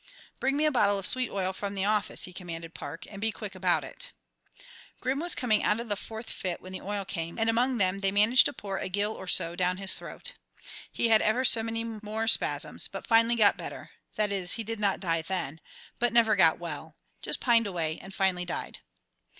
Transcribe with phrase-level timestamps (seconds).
[0.39, 3.31] "Bring me a bottle of sweet oil from the office," he commanded Park, "and be
[3.31, 4.13] quick about it."
[4.99, 7.99] Grim was coming out of the fourth fit when the oil came, and among them
[7.99, 10.33] they managed to pour a gill or so down his throat.
[10.91, 14.79] He had ever so many more spasms, but finally got better; that is, he did
[14.79, 15.61] not die then,
[15.99, 18.79] but never got well; just pined away and finally died.